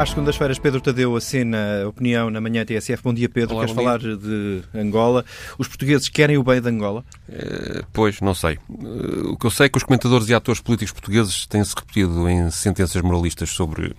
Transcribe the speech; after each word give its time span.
Às 0.00 0.08
segundas-feiras, 0.08 0.58
Pedro 0.58 0.80
Tadeu 0.80 1.14
assina 1.14 1.82
a 1.84 1.88
opinião 1.88 2.30
na 2.30 2.40
manhã 2.40 2.64
TSF. 2.64 3.02
Bom 3.02 3.12
dia, 3.12 3.28
Pedro. 3.28 3.56
Olá, 3.56 3.66
Queres 3.66 3.76
falar 3.76 3.98
de 3.98 4.62
Angola? 4.74 5.26
Os 5.58 5.68
portugueses 5.68 6.08
querem 6.08 6.38
o 6.38 6.42
bem 6.42 6.58
de 6.58 6.70
Angola? 6.70 7.04
Eh, 7.28 7.82
pois, 7.92 8.18
não 8.22 8.32
sei. 8.32 8.54
Eh, 8.70 9.26
o 9.26 9.36
que 9.36 9.44
eu 9.44 9.50
sei 9.50 9.66
é 9.66 9.68
que 9.68 9.76
os 9.76 9.84
comentadores 9.84 10.26
e 10.30 10.34
atores 10.34 10.62
políticos 10.62 10.92
portugueses 10.92 11.46
têm-se 11.46 11.74
repetido 11.76 12.26
em 12.30 12.50
sentenças 12.50 13.02
moralistas 13.02 13.50
sobre 13.50 13.94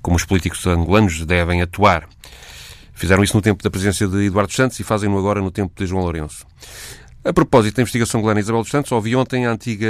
como 0.00 0.16
os 0.16 0.24
políticos 0.24 0.66
angolanos 0.66 1.22
devem 1.26 1.60
atuar. 1.60 2.08
Fizeram 2.94 3.22
isso 3.22 3.36
no 3.36 3.42
tempo 3.42 3.62
da 3.62 3.68
presidência 3.68 4.08
de 4.08 4.24
Eduardo 4.24 4.54
Santos 4.54 4.80
e 4.80 4.82
fazem-no 4.82 5.18
agora 5.18 5.42
no 5.42 5.50
tempo 5.50 5.74
de 5.76 5.86
João 5.86 6.04
Lourenço. 6.04 6.46
A 7.24 7.32
propósito 7.32 7.76
da 7.76 7.82
investigação 7.82 8.20
angolana 8.20 8.38
Isabel 8.38 8.62
dos 8.62 8.70
Santos, 8.70 8.92
ouvi 8.92 9.16
ontem 9.16 9.44
a 9.44 9.50
antiga 9.50 9.88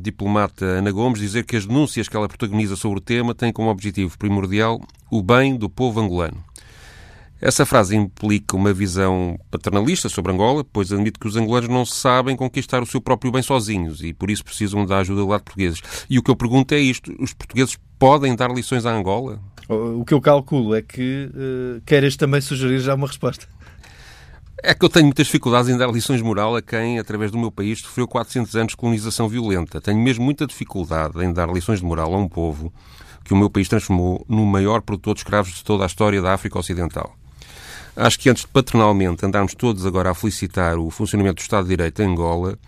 diplomata 0.00 0.64
Ana 0.64 0.90
Gomes 0.90 1.20
dizer 1.20 1.44
que 1.44 1.54
as 1.54 1.66
denúncias 1.66 2.08
que 2.08 2.16
ela 2.16 2.26
protagoniza 2.26 2.76
sobre 2.76 2.98
o 2.98 3.00
tema 3.00 3.34
têm 3.34 3.52
como 3.52 3.68
objetivo 3.68 4.16
primordial 4.16 4.80
o 5.10 5.22
bem 5.22 5.56
do 5.56 5.68
povo 5.68 6.00
angolano. 6.00 6.42
Essa 7.42 7.66
frase 7.66 7.94
implica 7.94 8.56
uma 8.56 8.72
visão 8.72 9.38
paternalista 9.50 10.08
sobre 10.08 10.32
Angola, 10.32 10.64
pois 10.64 10.92
admite 10.92 11.18
que 11.18 11.26
os 11.26 11.36
angolanos 11.36 11.68
não 11.68 11.84
sabem 11.84 12.36
conquistar 12.36 12.82
o 12.82 12.86
seu 12.86 13.00
próprio 13.00 13.30
bem 13.30 13.42
sozinhos 13.42 14.02
e 14.02 14.14
por 14.14 14.30
isso 14.30 14.44
precisam 14.44 14.86
da 14.86 14.98
ajuda 14.98 15.20
do 15.20 15.28
lado 15.28 15.42
portugueses. 15.42 15.82
E 16.08 16.18
o 16.18 16.22
que 16.22 16.30
eu 16.30 16.36
pergunto 16.36 16.72
é 16.72 16.78
isto: 16.78 17.12
os 17.18 17.34
portugueses 17.34 17.76
podem 17.98 18.34
dar 18.34 18.50
lições 18.50 18.86
à 18.86 18.94
Angola? 18.94 19.40
O 19.68 20.04
que 20.04 20.14
eu 20.14 20.20
calculo 20.20 20.74
é 20.74 20.82
que 20.82 21.28
uh, 21.34 21.82
queiras 21.84 22.16
também 22.16 22.40
sugerir 22.40 22.78
já 22.78 22.94
uma 22.94 23.08
resposta. 23.08 23.46
É 24.60 24.74
que 24.74 24.84
eu 24.84 24.88
tenho 24.88 25.06
muitas 25.06 25.26
dificuldades 25.26 25.68
em 25.68 25.76
dar 25.76 25.90
lições 25.90 26.18
de 26.18 26.24
moral 26.24 26.56
a 26.56 26.62
quem, 26.62 26.98
através 26.98 27.30
do 27.30 27.38
meu 27.38 27.50
país, 27.50 27.80
sofreu 27.80 28.06
400 28.06 28.54
anos 28.56 28.72
de 28.72 28.76
colonização 28.76 29.28
violenta. 29.28 29.80
Tenho 29.80 29.98
mesmo 29.98 30.24
muita 30.24 30.46
dificuldade 30.46 31.24
em 31.24 31.32
dar 31.32 31.48
lições 31.48 31.80
de 31.80 31.84
moral 31.84 32.14
a 32.14 32.18
um 32.18 32.28
povo 32.28 32.72
que 33.24 33.32
o 33.32 33.36
meu 33.36 33.48
país 33.48 33.68
transformou 33.68 34.24
no 34.28 34.44
maior 34.44 34.82
produtor 34.82 35.14
de 35.14 35.20
escravos 35.20 35.54
de 35.54 35.64
toda 35.64 35.84
a 35.84 35.86
história 35.86 36.20
da 36.20 36.34
África 36.34 36.58
Ocidental. 36.58 37.16
Acho 37.94 38.18
que 38.18 38.30
antes 38.30 38.42
de 38.42 38.48
paternalmente 38.48 39.24
andarmos 39.24 39.54
todos 39.54 39.84
agora 39.84 40.10
a 40.10 40.14
felicitar 40.14 40.78
o 40.78 40.90
funcionamento 40.90 41.36
do 41.36 41.42
Estado 41.42 41.64
de 41.64 41.70
Direito 41.70 42.02
em 42.02 42.06
Angola, 42.06 42.58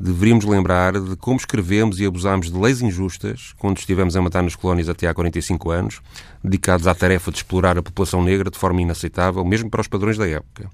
deveríamos 0.00 0.44
lembrar 0.44 1.00
de 1.00 1.16
como 1.16 1.36
escrevemos 1.36 2.00
e 2.00 2.06
abusámos 2.06 2.50
de 2.50 2.58
leis 2.58 2.80
injustas 2.80 3.52
quando 3.58 3.78
estivemos 3.78 4.16
a 4.16 4.22
matar 4.22 4.42
nas 4.42 4.54
colónias 4.54 4.88
até 4.88 5.06
há 5.06 5.14
45 5.14 5.70
anos, 5.70 6.00
dedicados 6.42 6.86
à 6.86 6.94
tarefa 6.94 7.30
de 7.30 7.38
explorar 7.38 7.76
a 7.76 7.82
população 7.82 8.22
negra 8.22 8.50
de 8.50 8.58
forma 8.58 8.80
inaceitável, 8.80 9.44
mesmo 9.44 9.68
para 9.70 9.80
os 9.80 9.88
padrões 9.88 10.16
da 10.16 10.28
época. 10.28 10.70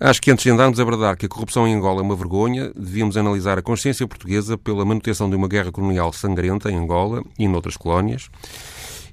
Acho 0.00 0.22
que 0.22 0.30
antes 0.30 0.44
de 0.44 0.50
andarmos 0.50 0.80
a 0.80 0.84
bradar 0.84 1.14
que 1.14 1.26
a 1.26 1.28
corrupção 1.28 1.68
em 1.68 1.74
Angola 1.74 2.00
é 2.00 2.02
uma 2.02 2.16
vergonha, 2.16 2.72
devíamos 2.74 3.18
analisar 3.18 3.58
a 3.58 3.62
consciência 3.62 4.08
portuguesa 4.08 4.56
pela 4.56 4.82
manutenção 4.82 5.28
de 5.28 5.36
uma 5.36 5.46
guerra 5.46 5.70
colonial 5.70 6.10
sangrenta 6.10 6.70
em 6.70 6.76
Angola 6.76 7.22
e 7.38 7.46
noutras 7.46 7.76
colónias. 7.76 8.30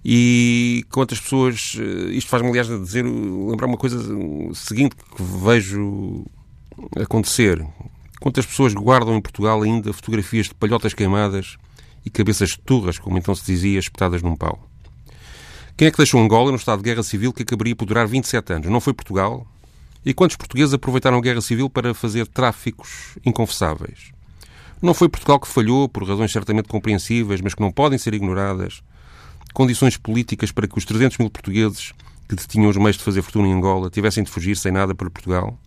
E 0.06 0.86
quantas 0.90 1.20
pessoas. 1.20 1.76
Eh, 1.78 2.12
isto 2.12 2.30
faz-me, 2.30 2.48
aliás, 2.48 2.68
dizer, 2.68 3.04
lembrar 3.04 3.68
uma 3.68 3.76
coisa 3.76 4.00
seguinte 4.54 4.96
que 4.96 5.22
vejo 5.22 6.26
acontecer. 6.96 7.66
Quantas 8.20 8.46
pessoas 8.46 8.74
guardam 8.74 9.16
em 9.16 9.22
Portugal 9.22 9.62
ainda 9.62 9.94
fotografias 9.94 10.48
de 10.48 10.56
palhotas 10.56 10.94
queimadas 10.94 11.58
e 12.04 12.10
cabeças 12.10 12.58
turras, 12.58 12.98
como 12.98 13.18
então 13.18 13.36
se 13.36 13.46
dizia, 13.46 13.80
espetadas 13.80 14.22
num 14.22 14.36
pau? 14.36 14.68
Quem 15.78 15.88
é 15.88 15.92
que 15.92 15.98
deixou 15.98 16.20
Angola 16.20 16.50
no 16.50 16.58
estado 16.58 16.80
de 16.80 16.90
guerra 16.90 17.04
civil 17.04 17.32
que 17.32 17.44
acabaria 17.44 17.76
por 17.76 17.86
durar 17.86 18.08
27 18.08 18.54
anos? 18.54 18.68
Não 18.68 18.82
foi 18.82 18.94
Portugal? 18.94 19.46
E 20.04 20.14
quantos 20.14 20.36
portugueses 20.36 20.74
aproveitaram 20.74 21.18
a 21.18 21.22
guerra 21.22 21.42
civil 21.42 21.70
para 21.70 21.94
fazer 21.94 22.26
tráficos 22.28 23.18
inconfessáveis? 23.24 24.12
Não 24.82 24.94
foi 24.94 25.10
Portugal 25.10 25.40
que 25.40 25.48
falhou, 25.48 25.88
por 25.88 26.04
razões 26.08 26.32
certamente 26.32 26.68
compreensíveis, 26.68 27.42
mas 27.42 27.54
que 27.54 27.62
não 27.62 27.72
podem 27.72 28.00
ser 28.00 28.14
ignoradas, 28.16 28.82
condições 29.54 29.98
políticas 29.98 30.52
para 30.52 30.68
que 30.68 30.78
os 30.78 30.86
300 30.86 31.18
mil 31.20 31.30
portugueses 31.30 31.94
que 32.28 32.36
detinham 32.36 32.70
os 32.70 32.78
meios 32.78 32.98
de 32.98 33.04
fazer 33.04 33.22
fortuna 33.22 33.48
em 33.48 33.54
Angola 33.54 33.90
tivessem 33.90 34.24
de 34.24 34.32
fugir 34.32 34.56
sem 34.58 34.72
nada 34.72 34.96
para 34.96 35.10
Portugal? 35.10 35.60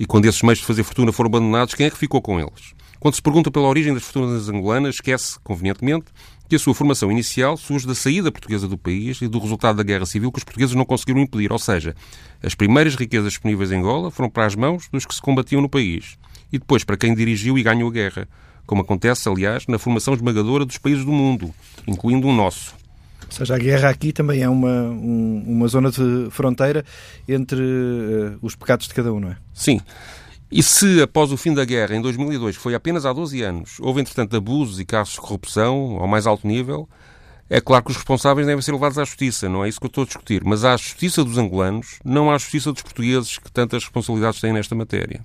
E 0.00 0.06
quando 0.06 0.24
esses 0.24 0.40
meios 0.40 0.60
de 0.60 0.64
fazer 0.64 0.82
fortuna 0.82 1.12
foram 1.12 1.28
abandonados, 1.28 1.74
quem 1.74 1.84
é 1.84 1.90
que 1.90 1.98
ficou 1.98 2.22
com 2.22 2.40
eles? 2.40 2.72
Quando 2.98 3.14
se 3.14 3.20
pergunta 3.20 3.50
pela 3.50 3.68
origem 3.68 3.92
das 3.92 4.02
fortunas 4.02 4.48
angolanas, 4.48 4.94
esquece, 4.94 5.38
convenientemente, 5.40 6.06
que 6.48 6.56
a 6.56 6.58
sua 6.58 6.74
formação 6.74 7.12
inicial 7.12 7.54
surge 7.58 7.86
da 7.86 7.94
saída 7.94 8.32
portuguesa 8.32 8.66
do 8.66 8.78
país 8.78 9.20
e 9.20 9.28
do 9.28 9.38
resultado 9.38 9.76
da 9.76 9.82
guerra 9.82 10.06
civil 10.06 10.32
que 10.32 10.38
os 10.38 10.44
portugueses 10.44 10.74
não 10.74 10.86
conseguiram 10.86 11.20
impedir. 11.20 11.52
Ou 11.52 11.58
seja, 11.58 11.94
as 12.42 12.54
primeiras 12.54 12.94
riquezas 12.94 13.32
disponíveis 13.32 13.70
em 13.72 13.76
Angola 13.76 14.10
foram 14.10 14.30
para 14.30 14.46
as 14.46 14.54
mãos 14.54 14.88
dos 14.90 15.04
que 15.04 15.14
se 15.14 15.20
combatiam 15.20 15.60
no 15.60 15.68
país 15.68 16.16
e 16.50 16.58
depois 16.58 16.82
para 16.82 16.96
quem 16.96 17.14
dirigiu 17.14 17.58
e 17.58 17.62
ganhou 17.62 17.90
a 17.90 17.92
guerra, 17.92 18.26
como 18.64 18.80
acontece, 18.80 19.28
aliás, 19.28 19.66
na 19.66 19.78
formação 19.78 20.14
esmagadora 20.14 20.64
dos 20.64 20.78
países 20.78 21.04
do 21.04 21.12
mundo, 21.12 21.52
incluindo 21.86 22.26
o 22.26 22.32
nosso. 22.32 22.79
Ou 23.30 23.36
seja, 23.36 23.54
a 23.54 23.58
guerra 23.58 23.88
aqui 23.90 24.12
também 24.12 24.42
é 24.42 24.48
uma, 24.48 24.68
um, 24.68 25.44
uma 25.46 25.68
zona 25.68 25.90
de 25.90 26.28
fronteira 26.30 26.84
entre 27.28 27.60
uh, 27.60 28.38
os 28.42 28.56
pecados 28.56 28.88
de 28.88 28.94
cada 28.94 29.12
um, 29.12 29.20
não 29.20 29.30
é? 29.30 29.36
Sim. 29.54 29.80
E 30.50 30.64
se, 30.64 31.00
após 31.00 31.30
o 31.30 31.36
fim 31.36 31.54
da 31.54 31.64
guerra, 31.64 31.94
em 31.94 32.02
2002, 32.02 32.56
foi 32.56 32.74
apenas 32.74 33.06
há 33.06 33.12
12 33.12 33.40
anos, 33.40 33.78
houve, 33.78 34.00
entretanto, 34.00 34.36
abusos 34.36 34.80
e 34.80 34.84
casos 34.84 35.14
de 35.14 35.20
corrupção 35.20 35.98
ao 36.00 36.08
mais 36.08 36.26
alto 36.26 36.44
nível, 36.44 36.88
é 37.48 37.60
claro 37.60 37.84
que 37.84 37.92
os 37.92 37.96
responsáveis 37.96 38.46
devem 38.46 38.62
ser 38.62 38.72
levados 38.72 38.98
à 38.98 39.04
justiça, 39.04 39.48
não 39.48 39.64
é 39.64 39.68
isso 39.68 39.78
que 39.78 39.86
eu 39.86 39.88
estou 39.88 40.02
a 40.02 40.06
discutir. 40.06 40.42
Mas 40.44 40.64
à 40.64 40.76
justiça 40.76 41.24
dos 41.24 41.38
angolanos, 41.38 42.00
não 42.04 42.30
à 42.32 42.38
justiça 42.38 42.72
dos 42.72 42.82
portugueses 42.82 43.38
que 43.38 43.50
tantas 43.50 43.84
responsabilidades 43.84 44.40
têm 44.40 44.52
nesta 44.52 44.74
matéria. 44.74 45.20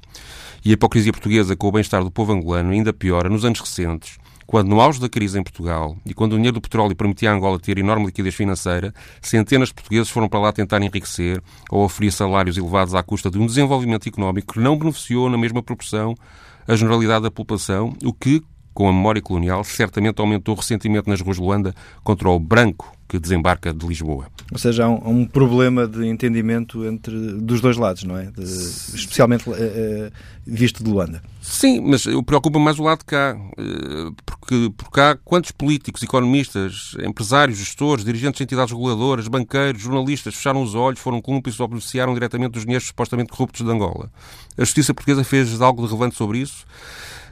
E 0.63 0.69
a 0.69 0.73
hipocrisia 0.73 1.11
portuguesa 1.11 1.55
com 1.55 1.67
o 1.67 1.71
bem-estar 1.71 2.03
do 2.03 2.11
povo 2.11 2.31
angolano 2.31 2.71
ainda 2.71 2.93
piora 2.93 3.29
nos 3.29 3.45
anos 3.45 3.59
recentes, 3.59 4.17
quando, 4.45 4.69
no 4.69 4.79
auge 4.79 4.99
da 4.99 5.09
crise 5.09 5.39
em 5.39 5.43
Portugal 5.43 5.97
e 6.05 6.13
quando 6.13 6.33
o 6.33 6.35
dinheiro 6.35 6.55
do 6.55 6.61
petróleo 6.61 6.95
permitia 6.95 7.31
a 7.31 7.33
Angola 7.33 7.59
ter 7.59 7.77
enorme 7.77 8.05
liquidez 8.05 8.35
financeira, 8.35 8.93
centenas 9.21 9.69
de 9.69 9.75
portugueses 9.75 10.09
foram 10.09 10.29
para 10.29 10.39
lá 10.39 10.51
tentar 10.51 10.81
enriquecer 10.81 11.41
ou 11.69 11.83
oferir 11.83 12.11
salários 12.11 12.57
elevados 12.57 12.93
à 12.93 13.01
custa 13.01 13.29
de 13.29 13.39
um 13.39 13.45
desenvolvimento 13.45 14.07
económico 14.07 14.53
que 14.53 14.59
não 14.59 14.77
beneficiou 14.77 15.29
na 15.29 15.37
mesma 15.37 15.63
proporção 15.63 16.15
a 16.67 16.75
generalidade 16.75 17.23
da 17.23 17.31
população, 17.31 17.95
o 18.03 18.11
que, 18.11 18.43
com 18.75 18.89
a 18.89 18.93
memória 18.93 19.21
colonial, 19.21 19.63
certamente 19.63 20.19
aumentou 20.19 20.53
o 20.53 20.57
ressentimento 20.57 21.09
nas 21.09 21.21
ruas 21.21 21.37
de 21.37 21.41
Luanda 21.41 21.73
contra 22.03 22.29
o 22.29 22.37
branco 22.37 22.93
que 23.07 23.17
desembarca 23.17 23.73
de 23.73 23.87
Lisboa. 23.87 24.25
Ou 24.51 24.57
seja, 24.57 24.85
há 24.85 24.89
um, 24.89 25.21
um 25.21 25.25
problema 25.25 25.87
de 25.87 26.05
entendimento 26.05 26.83
entre 26.85 27.13
dos 27.33 27.61
dois 27.61 27.77
lados, 27.77 28.03
não 28.03 28.17
é? 28.17 28.25
De, 28.25 28.43
especialmente 28.43 29.49
uh, 29.49 29.53
visto 30.45 30.83
de 30.83 30.89
Luanda. 30.89 31.23
Sim, 31.39 31.81
mas 31.81 32.05
preocupa 32.25 32.59
mais 32.59 32.77
o 32.79 32.83
lado 32.83 32.99
de 32.99 33.05
cá. 33.05 33.37
Uh, 33.57 34.13
porque 34.25 34.71
por 34.75 34.91
cá, 34.91 35.17
quantos 35.23 35.51
políticos, 35.51 36.03
economistas, 36.03 36.95
empresários, 36.99 37.59
gestores, 37.59 38.03
dirigentes 38.03 38.39
de 38.39 38.43
entidades 38.43 38.73
reguladoras, 38.73 39.27
banqueiros, 39.27 39.81
jornalistas 39.81 40.35
fecharam 40.35 40.61
os 40.61 40.75
olhos, 40.75 40.99
foram 40.99 41.21
cúmplices 41.21 41.59
ou 41.59 41.67
beneficiaram 41.67 42.13
diretamente 42.13 42.51
dos 42.51 42.63
dinheiros 42.63 42.87
supostamente 42.87 43.29
corruptos 43.29 43.63
de 43.63 43.71
Angola? 43.71 44.11
A 44.57 44.61
justiça 44.65 44.93
portuguesa 44.93 45.23
fez 45.23 45.61
algo 45.61 45.81
de 45.83 45.87
relevante 45.87 46.15
sobre 46.15 46.39
isso? 46.39 46.65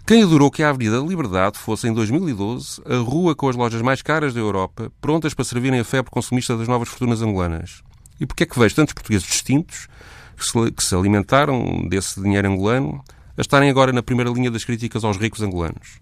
Quem 0.05 0.21
adorou 0.21 0.51
que 0.51 0.61
a 0.61 0.69
Avenida 0.69 0.99
da 0.99 1.07
Liberdade 1.07 1.57
fosse, 1.57 1.87
em 1.87 1.93
2012, 1.93 2.81
a 2.85 2.97
rua 2.97 3.33
com 3.33 3.47
as 3.47 3.55
lojas 3.55 3.81
mais 3.81 4.01
caras 4.01 4.33
da 4.33 4.39
Europa, 4.41 4.91
prontas 4.99 5.33
para 5.33 5.45
servirem 5.45 5.79
a 5.79 5.83
febre 5.85 6.11
consumista 6.11 6.57
das 6.57 6.67
novas 6.67 6.89
fortunas 6.89 7.21
angolanas? 7.21 7.81
E 8.19 8.25
porquê 8.25 8.43
é 8.43 8.45
que 8.45 8.59
vejo 8.59 8.75
tantos 8.75 8.93
portugueses 8.93 9.25
distintos, 9.25 9.87
que 10.75 10.83
se, 10.83 10.93
alimentaram 10.93 11.87
desse 11.87 12.21
dinheiro 12.21 12.49
angolano, 12.49 13.01
a 13.37 13.39
estarem 13.39 13.69
agora 13.69 13.93
na 13.93 14.03
primeira 14.03 14.29
linha 14.29 14.51
das 14.51 14.65
críticas 14.65 15.05
aos 15.05 15.15
ricos 15.15 15.41
angolanos? 15.41 16.01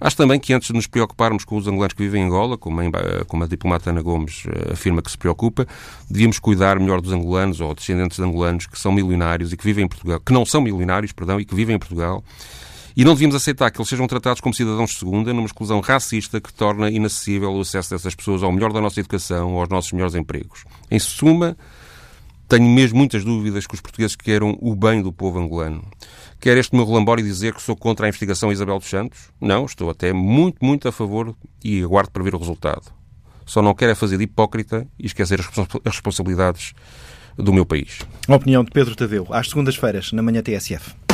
Acho 0.00 0.16
também 0.16 0.40
que 0.40 0.54
antes 0.54 0.68
de 0.68 0.72
nos 0.72 0.86
preocuparmos 0.86 1.44
com 1.44 1.58
os 1.58 1.68
angolanos 1.68 1.92
que 1.92 2.02
vivem 2.02 2.22
em 2.22 2.26
Angola, 2.26 2.56
como 2.56 2.80
a, 2.80 3.24
como 3.26 3.44
a 3.44 3.46
diplomata 3.46 3.90
Ana 3.90 4.00
Gomes 4.00 4.44
eh, 4.46 4.72
afirma 4.72 5.02
que 5.02 5.10
se 5.10 5.18
preocupa, 5.18 5.66
devíamos 6.08 6.38
cuidar 6.38 6.80
melhor 6.80 7.02
dos 7.02 7.12
angolanos 7.12 7.60
ou 7.60 7.74
descendentes 7.74 8.16
de 8.16 8.24
angolanos 8.24 8.66
que 8.66 8.78
são 8.78 8.92
milionários 8.92 9.52
e 9.52 9.58
que 9.58 9.64
vivem 9.64 9.84
em 9.84 9.88
Portugal, 9.88 10.20
que 10.20 10.32
não 10.32 10.46
são 10.46 10.62
milionários, 10.62 11.12
perdão, 11.12 11.38
e 11.38 11.44
que 11.44 11.54
vivem 11.54 11.76
em 11.76 11.78
Portugal 11.78 12.24
e 12.96 13.04
não 13.04 13.12
devíamos 13.12 13.36
aceitar 13.36 13.70
que 13.70 13.78
eles 13.78 13.88
sejam 13.88 14.06
tratados 14.06 14.40
como 14.40 14.54
cidadãos 14.54 14.90
de 14.90 14.96
segunda 14.96 15.34
numa 15.34 15.44
exclusão 15.44 15.80
racista 15.80 16.40
que 16.40 16.52
torna 16.52 16.90
inacessível 16.90 17.52
o 17.52 17.60
acesso 17.60 17.90
dessas 17.90 18.14
pessoas 18.14 18.42
ao 18.42 18.50
melhor 18.50 18.72
da 18.72 18.80
nossa 18.80 18.98
educação 18.98 19.58
aos 19.58 19.68
nossos 19.68 19.92
melhores 19.92 20.14
empregos. 20.14 20.64
Em 20.90 20.98
suma, 20.98 21.56
tenho 22.48 22.64
mesmo 22.64 22.96
muitas 22.96 23.22
dúvidas 23.22 23.66
que 23.66 23.74
os 23.74 23.82
portugueses 23.82 24.16
queiram 24.16 24.56
o 24.62 24.74
bem 24.74 25.02
do 25.02 25.12
povo 25.12 25.38
angolano. 25.38 25.84
Quer 26.40 26.56
este 26.56 26.74
meu 26.74 26.86
relambório 26.86 27.22
dizer 27.22 27.52
que 27.52 27.60
sou 27.60 27.76
contra 27.76 28.06
a 28.06 28.08
investigação 28.08 28.50
Isabel 28.50 28.78
dos 28.78 28.88
Santos? 28.88 29.30
Não, 29.38 29.66
estou 29.66 29.90
até 29.90 30.12
muito, 30.12 30.64
muito 30.64 30.88
a 30.88 30.92
favor 30.92 31.34
e 31.62 31.82
aguardo 31.82 32.10
para 32.10 32.22
ver 32.22 32.34
o 32.34 32.38
resultado. 32.38 32.90
Só 33.44 33.60
não 33.60 33.74
quero 33.74 33.92
é 33.92 33.94
fazer 33.94 34.16
de 34.16 34.24
hipócrita 34.24 34.86
e 34.98 35.06
esquecer 35.06 35.40
as 35.84 35.94
responsabilidades 35.94 36.72
do 37.36 37.52
meu 37.52 37.66
país. 37.66 38.00
A 38.26 38.34
opinião 38.34 38.64
de 38.64 38.70
Pedro 38.70 38.96
Tadeu, 38.96 39.26
às 39.30 39.48
segundas-feiras, 39.48 40.12
na 40.12 40.22
manhã 40.22 40.42
TSF. 40.42 41.05